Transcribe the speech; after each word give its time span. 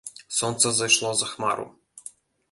Сонца 0.37 0.71
зайшло 0.79 1.11
за 1.19 1.27
хмару. 1.33 1.67